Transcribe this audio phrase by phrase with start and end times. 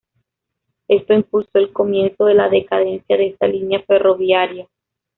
[0.87, 4.67] Esto impulsó el comienzo de la decadencia de esta línea ferroviaria.